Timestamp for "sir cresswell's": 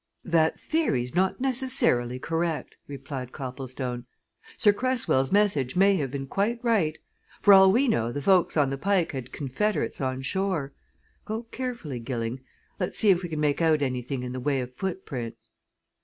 4.57-5.31